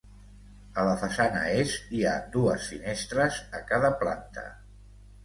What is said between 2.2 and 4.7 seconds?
dues finestres a cada planta.